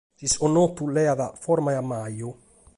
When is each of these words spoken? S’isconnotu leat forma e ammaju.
S’isconnotu 0.19 0.83
leat 0.95 1.19
forma 1.43 1.71
e 1.75 1.77
ammaju. 1.83 2.29